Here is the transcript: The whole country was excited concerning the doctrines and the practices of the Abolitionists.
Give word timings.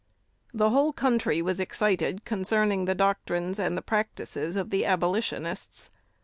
The 0.51 0.71
whole 0.71 0.93
country 0.93 1.43
was 1.43 1.59
excited 1.59 2.25
concerning 2.25 2.85
the 2.85 2.95
doctrines 2.95 3.59
and 3.59 3.77
the 3.77 3.83
practices 3.83 4.55
of 4.55 4.71
the 4.71 4.83
Abolitionists. 4.83 5.91